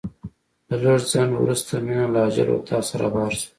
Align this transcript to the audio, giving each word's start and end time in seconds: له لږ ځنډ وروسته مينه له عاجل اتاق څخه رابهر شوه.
له 0.69 0.75
لږ 0.83 1.01
ځنډ 1.11 1.31
وروسته 1.37 1.71
مينه 1.85 2.05
له 2.13 2.19
عاجل 2.23 2.47
اتاق 2.51 2.83
څخه 2.87 2.97
رابهر 3.01 3.31
شوه. 3.37 3.47